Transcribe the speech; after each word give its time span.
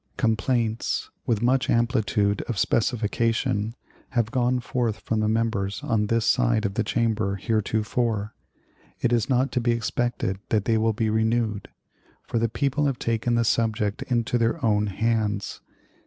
Complaints, 0.17 1.11
with 1.27 1.43
much 1.43 1.69
amplitude 1.69 2.41
of 2.47 2.57
specification, 2.57 3.75
have 4.09 4.31
gone 4.31 4.59
forth 4.59 5.01
from 5.01 5.19
the 5.19 5.27
members 5.27 5.83
on 5.83 6.07
this 6.07 6.25
side 6.25 6.65
of 6.65 6.73
the 6.73 6.83
Chamber 6.83 7.35
heretofore. 7.35 8.33
It 8.99 9.13
is 9.13 9.29
not 9.29 9.51
to 9.51 9.61
be 9.61 9.69
expected 9.73 10.39
that 10.49 10.65
they 10.65 10.79
will 10.79 10.93
be 10.93 11.11
renewed, 11.11 11.69
for 12.23 12.39
the 12.39 12.49
people 12.49 12.87
have 12.87 12.97
taken 12.97 13.35
the 13.35 13.45
subject 13.45 14.01
into 14.07 14.39
their 14.39 14.57
own 14.65 14.87
hands. 14.87 15.61